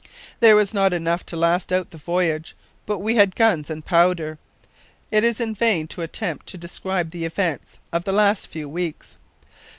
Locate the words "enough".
0.93-1.23